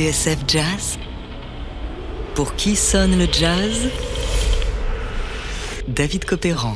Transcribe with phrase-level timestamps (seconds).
[0.00, 0.98] TSF Jazz
[2.34, 3.90] Pour qui sonne le jazz?
[5.88, 6.74] David Copéran.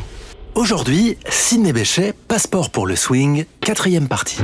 [0.54, 4.42] Aujourd'hui, Sidney Bechet, Passeport pour le swing, quatrième partie.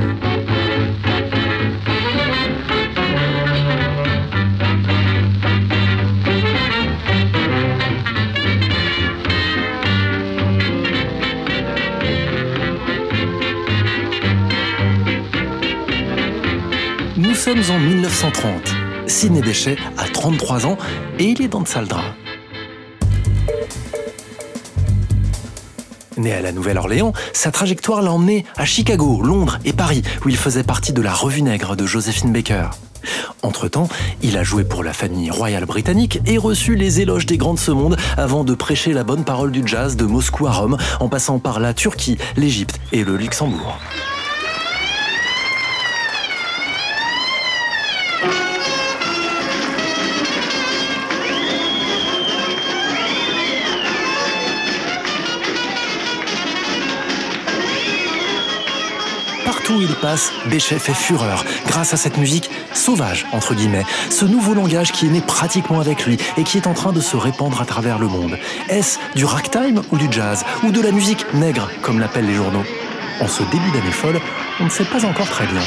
[17.51, 18.73] En 1930.
[19.07, 20.77] Sidney Bechet a 33 ans
[21.19, 22.15] et il est dans de sale drap.
[26.15, 30.37] Né à la Nouvelle-Orléans, sa trajectoire l'a emmené à Chicago, Londres et Paris, où il
[30.37, 32.69] faisait partie de la Revue Nègre de Josephine Baker.
[33.43, 33.89] Entre-temps,
[34.21, 37.59] il a joué pour la famille royale britannique et reçu les éloges des grands de
[37.59, 41.09] ce monde avant de prêcher la bonne parole du jazz de Moscou à Rome, en
[41.09, 43.77] passant par la Turquie, l'Égypte et le Luxembourg.
[59.91, 64.91] Il passe, Béchet fait fureur grâce à cette musique sauvage, entre guillemets, ce nouveau langage
[64.93, 67.65] qui est né pratiquement avec lui et qui est en train de se répandre à
[67.65, 68.37] travers le monde.
[68.69, 72.63] Est-ce du ragtime ou du jazz ou de la musique nègre, comme l'appellent les journaux?
[73.19, 74.19] En ce début d'année folle,
[74.59, 75.61] on ne sait pas encore très bien.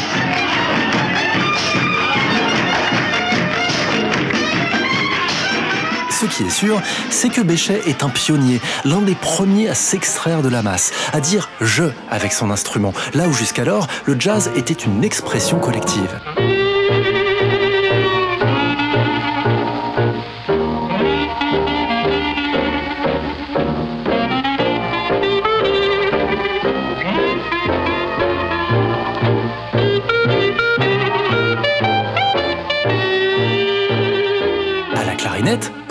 [6.20, 10.42] Ce qui est sûr, c'est que Béchet est un pionnier, l'un des premiers à s'extraire
[10.42, 14.74] de la masse, à dire je avec son instrument, là où jusqu'alors le jazz était
[14.74, 16.20] une expression collective.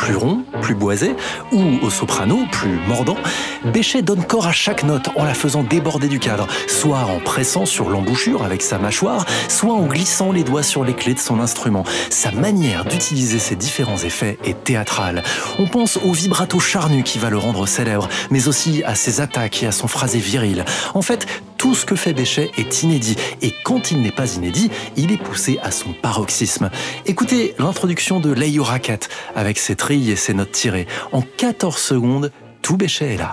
[0.04, 1.16] Plus rond, plus boisé,
[1.54, 3.16] ou au soprano, plus mordant,
[3.64, 7.66] Béchet donne corps à chaque note en la faisant déborder du cadre, soit en pressant
[7.66, 11.40] sur l'embouchure avec sa mâchoire, soit en glissant les doigts sur les clés de son
[11.40, 11.86] instrument.
[12.10, 15.24] Sa manière d'utiliser ces différents effets est théâtrale.
[15.58, 19.64] On pense au vibrato charnu qui va le rendre célèbre, mais aussi à ses attaques
[19.64, 20.66] et à son phrasé viril.
[20.96, 21.28] En fait,
[21.64, 25.18] tout ce que fait Béchet est inédit, et quand il n'est pas inédit, il est
[25.18, 26.70] poussé à son paroxysme.
[27.06, 30.88] Écoutez l'introduction de Leio Racket, avec ses trilles et ses notes tirées.
[31.14, 32.32] En 14 secondes,
[32.62, 33.32] tout Béchet est là.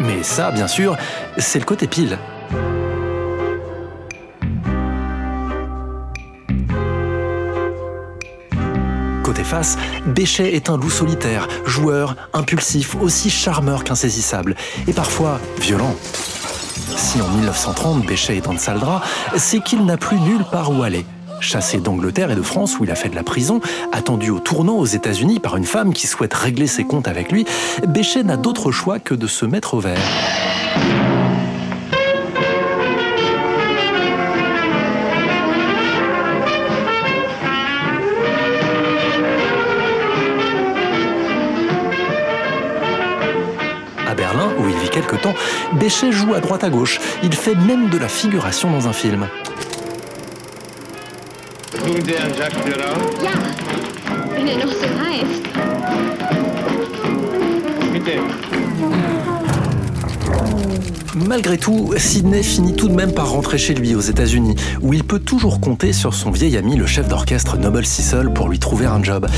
[0.00, 0.96] Mais ça, bien sûr,
[1.38, 2.18] c'est le côté pile.
[10.06, 14.54] Béchet est un loup solitaire, joueur, impulsif, aussi charmeur qu'insaisissable,
[14.86, 15.94] et parfois violent.
[16.96, 19.02] Si en 1930 Béchet est sale drap,
[19.36, 21.04] c'est qu'il n'a plus nulle part où aller.
[21.40, 23.60] Chassé d'Angleterre et de France où il a fait de la prison,
[23.92, 27.44] attendu au tournant aux États-Unis par une femme qui souhaite régler ses comptes avec lui,
[27.86, 31.13] Béchet n'a d'autre choix que de se mettre au vert.
[44.94, 45.34] Quelque temps,
[45.72, 47.00] Béchet joue à droite à gauche.
[47.22, 49.26] Il fait même de la figuration dans un film.
[53.22, 53.32] Ja,
[61.14, 65.04] Malgré tout, Sidney finit tout de même par rentrer chez lui aux États-Unis, où il
[65.04, 68.86] peut toujours compter sur son vieil ami le chef d'orchestre Noble Sissel pour lui trouver
[68.86, 69.28] un job.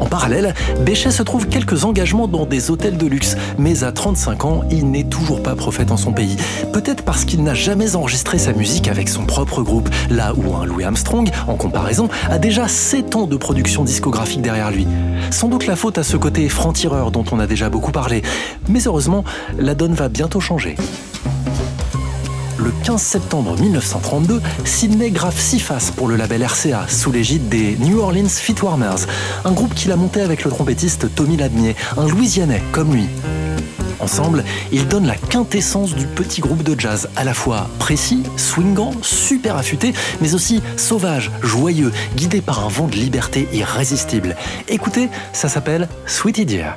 [0.00, 0.52] En parallèle,
[0.84, 4.90] Béchet se trouve quelques engagements dans des hôtels de luxe, mais à 35 ans, il
[4.90, 6.36] n'est toujours pas prophète en son pays.
[6.72, 10.64] Peut-être parce qu'il n'a jamais enregistré sa musique avec son propre groupe, là où un
[10.64, 14.88] Louis Armstrong, en comparaison, a déjà 7 ans de production discographique derrière lui.
[15.30, 18.22] Sans doute la faute à ce côté franc-tireur dont on a déjà beaucoup parlé,
[18.68, 19.22] mais heureusement,
[19.56, 20.74] la donne va bientôt changer.
[22.58, 27.76] Le 15 septembre 1932, Sidney grave six faces pour le label RCA sous l'égide des
[27.76, 29.06] New Orleans Fitwarmers,
[29.44, 33.08] un groupe qu'il a monté avec le trompettiste Tommy Ladmier, un Louisianais comme lui.
[34.02, 38.92] Ensemble, ils donnent la quintessence du petit groupe de jazz, à la fois précis, swingant,
[39.00, 44.36] super affûté, mais aussi sauvage, joyeux, guidé par un vent de liberté irrésistible.
[44.68, 46.76] Écoutez, ça s'appelle Sweetie Dear.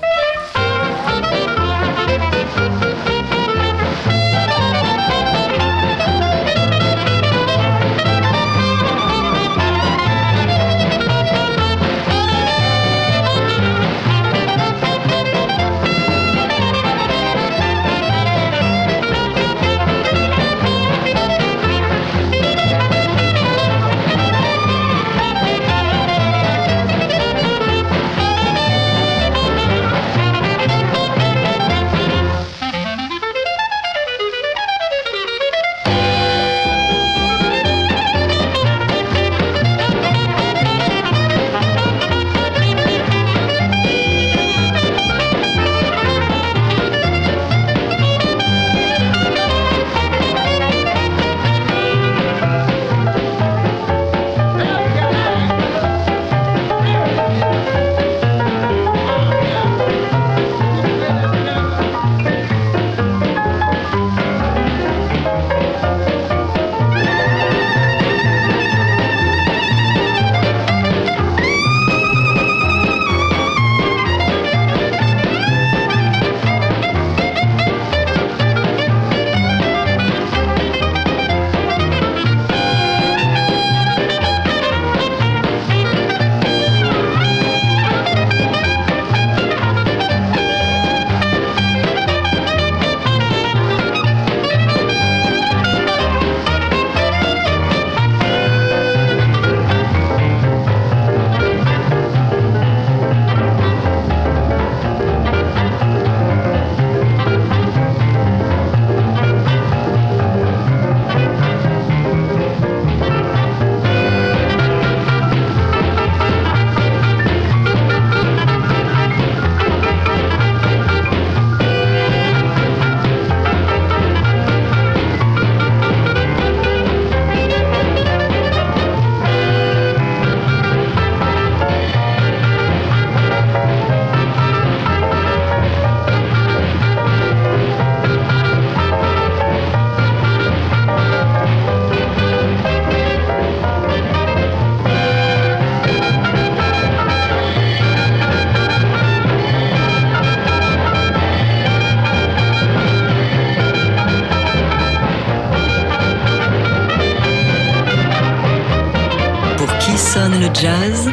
[160.40, 161.10] Le jazz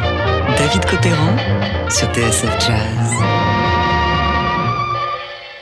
[0.57, 1.35] David Copéran
[1.89, 3.13] sur TSF Jazz.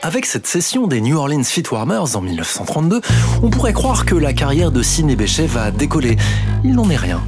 [0.02, 3.00] Avec cette session des New Orleans Warmers en 1932,
[3.42, 6.16] on pourrait croire que la carrière de Sidney Bechet va décoller.
[6.64, 7.20] Il n'en est rien.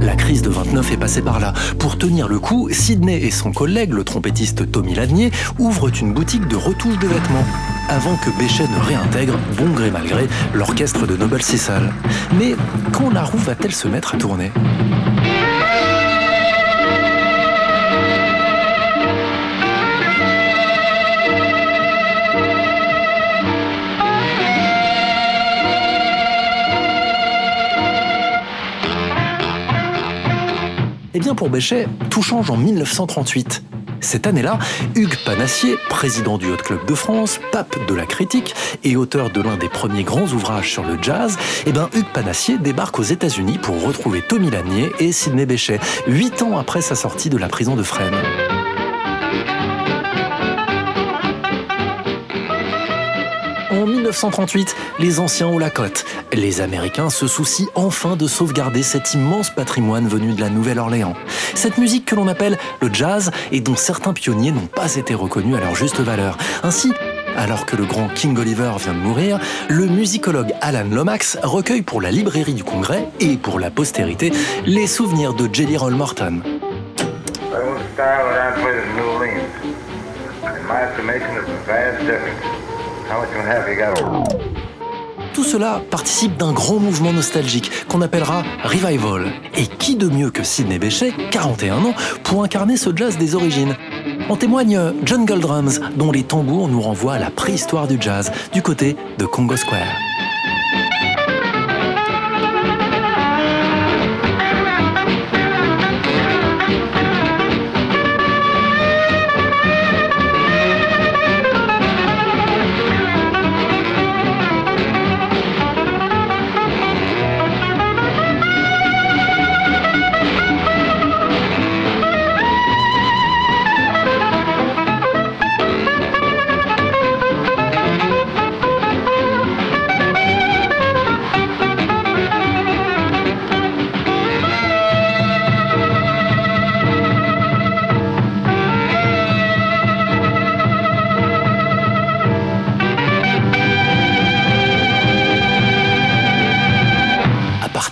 [0.00, 1.52] La crise de 29 est passée par là.
[1.78, 6.48] Pour tenir le coup, Sidney et son collègue, le trompettiste Tommy Ladnier, ouvrent une boutique
[6.48, 7.44] de retouche de vêtements
[7.88, 11.92] avant que Béchet ne réintègre, bon gré mal gré, l'orchestre de Noble Sissal.
[12.38, 12.54] Mais
[12.92, 14.52] quand la roue va-t-elle se mettre à tourner?
[31.14, 33.62] Eh bien pour Béchet, tout change en 1938.
[34.02, 34.58] Cette année-là,
[34.96, 39.40] Hugues Panassier, président du Hot Club de France, pape de la critique et auteur de
[39.40, 43.58] l'un des premiers grands ouvrages sur le jazz, eh ben Hugues Panassier débarque aux États-Unis
[43.62, 45.78] pour retrouver Tommy Lanier et Sidney Bechet,
[46.08, 48.61] huit ans après sa sortie de la prison de Fresnes.
[54.12, 56.04] 1938, les anciens ont la cote.
[56.34, 61.14] Les Américains se soucient enfin de sauvegarder cet immense patrimoine venu de la Nouvelle-Orléans.
[61.54, 65.56] Cette musique que l'on appelle le jazz et dont certains pionniers n'ont pas été reconnus
[65.56, 66.36] à leur juste valeur.
[66.62, 66.92] Ainsi,
[67.38, 69.40] alors que le grand King Oliver vient de mourir,
[69.70, 74.30] le musicologue Alan Lomax recueille pour la librairie du Congrès et pour la postérité
[74.66, 76.42] les souvenirs de Jelly Roll Morton.
[85.34, 89.32] Tout cela participe d'un grand mouvement nostalgique qu'on appellera Revival.
[89.56, 93.74] Et qui de mieux que Sidney Bechet, 41 ans, pour incarner ce jazz des origines?
[94.28, 98.62] En témoigne John Drums, dont les tambours nous renvoient à la préhistoire du jazz, du
[98.62, 100.11] côté de Congo Square.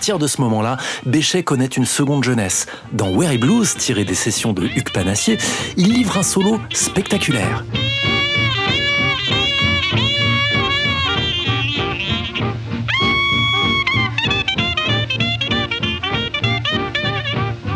[0.01, 2.65] De ce moment-là, Béchet connaît une seconde jeunesse.
[2.91, 5.37] Dans Weary Blues, tiré des sessions de Hugues Panassier,
[5.77, 7.63] il livre un solo spectaculaire.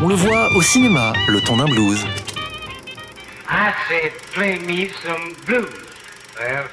[0.02, 2.04] On le voit au cinéma, le ton d'un blues.
[3.48, 5.70] I said, play me some blues.
[6.40, 6.66] Well,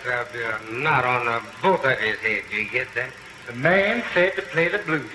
[0.72, 3.10] not on a both of his head, do you get that?
[3.46, 5.10] The man said to play the blues.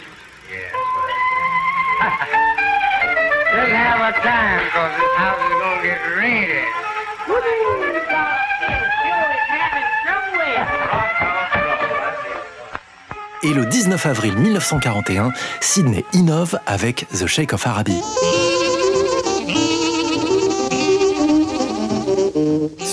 [13.44, 18.02] Et le 19 avril 1941, Sydney innove avec The Shake of Arabi.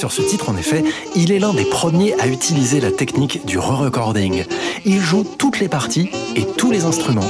[0.05, 0.85] Sur ce titre, en effet,
[1.17, 4.45] il est l'un des premiers à utiliser la technique du re-recording.
[4.85, 7.25] Il joue toutes les parties et tous les instruments.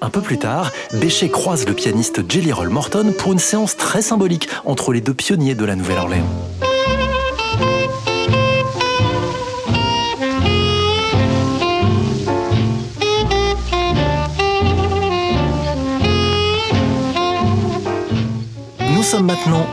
[0.00, 4.00] Un peu plus tard, Béchet croise le pianiste Jelly Roll Morton pour une séance très
[4.00, 6.53] symbolique entre les deux pionniers de la Nouvelle-Orléans.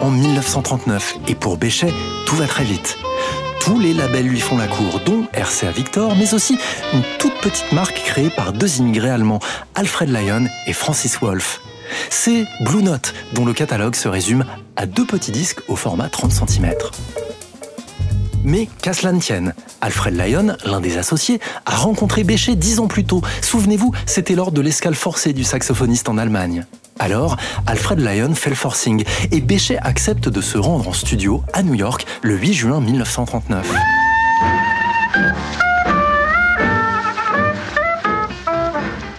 [0.01, 1.91] En 1939 et pour Béchet,
[2.25, 2.97] tout va très vite.
[3.61, 6.57] Tous les labels lui font la cour, dont RCA Victor, mais aussi
[6.93, 9.39] une toute petite marque créée par deux immigrés allemands,
[9.75, 11.61] Alfred Lyon et Francis Wolff.
[12.09, 14.45] C'est Blue Note, dont le catalogue se résume
[14.75, 16.73] à deux petits disques au format 30 cm.
[18.43, 22.87] Mais qu'à cela ne tienne, Alfred Lyon, l'un des associés, a rencontré Béchet dix ans
[22.87, 23.21] plus tôt.
[23.41, 26.65] Souvenez-vous, c'était lors de l'escale forcée du saxophoniste en Allemagne.
[26.99, 31.63] Alors, Alfred Lyon fait le forcing et Béchet accepte de se rendre en studio à
[31.63, 33.71] New York le 8 juin 1939.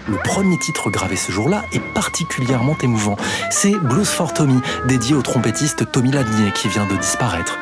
[0.08, 3.16] Le premier titre gravé ce jour-là est particulièrement émouvant.
[3.50, 7.58] C'est Blues for Tommy, dédié au trompettiste Tommy Ladnier qui vient de disparaître.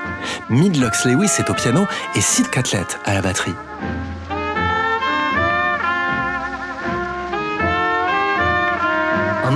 [0.49, 3.55] Midlux Lewis est au piano et Sid Catlett à la batterie.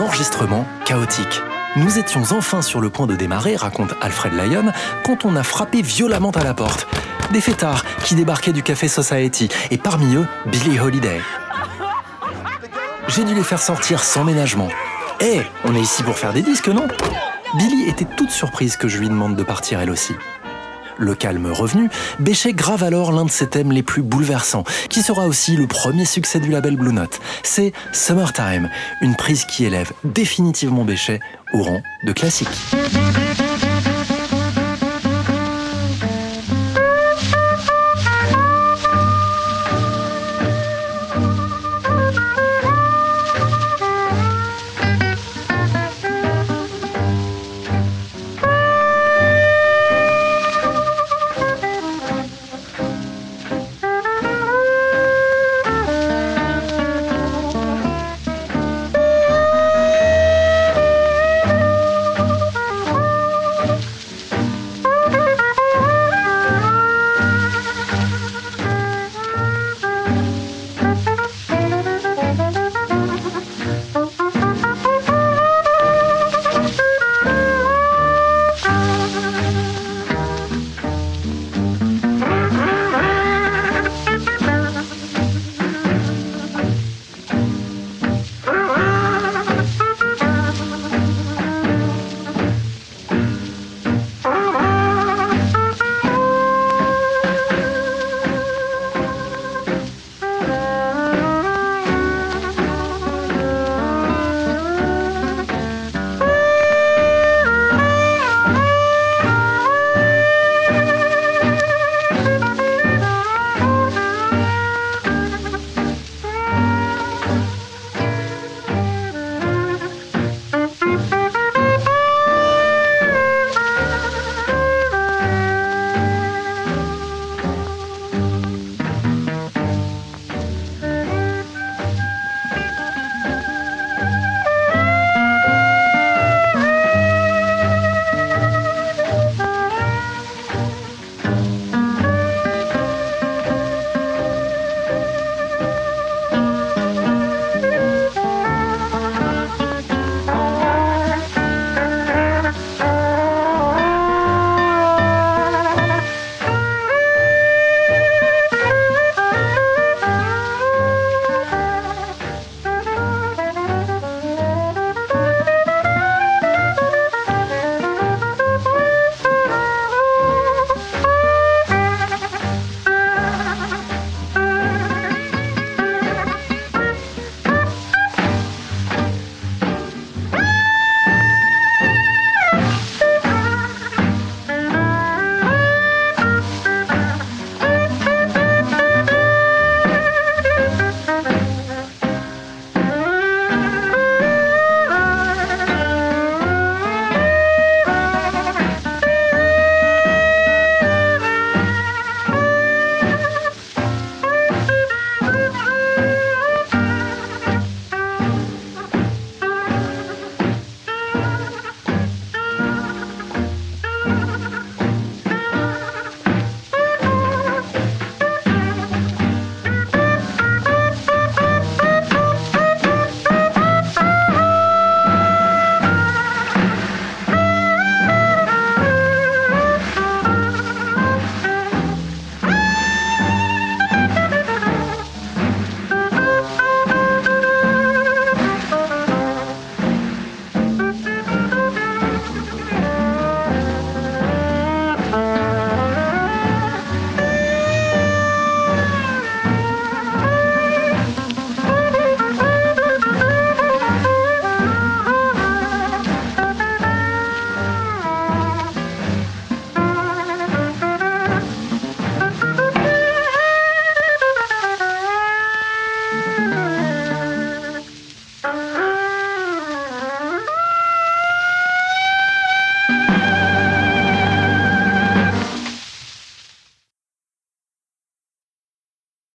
[0.01, 1.41] Enregistrement chaotique.
[1.77, 4.73] Nous étions enfin sur le point de démarrer, raconte Alfred Lyon,
[5.05, 6.87] quand on a frappé violemment à la porte.
[7.33, 11.21] Des fêtards qui débarquaient du Café Society, et parmi eux, Billie Holiday.
[13.09, 14.69] J'ai dû les faire sortir sans ménagement.
[15.21, 16.89] Eh, on est ici pour faire des disques, non?
[17.57, 20.15] Billy était toute surprise que je lui demande de partir elle aussi.
[20.99, 25.27] Le calme revenu, Béchet grave alors l'un de ses thèmes les plus bouleversants, qui sera
[25.27, 27.21] aussi le premier succès du label Blue Note.
[27.43, 28.71] C'est Summertime,
[29.01, 31.21] une prise qui élève définitivement Béchet
[31.53, 32.49] au rang de classique.